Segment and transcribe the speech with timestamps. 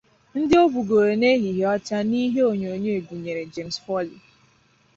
[0.37, 4.21] Ndị o gbugoro n’ehihie ọcha n’ihe onyonyo gụnyere James Foley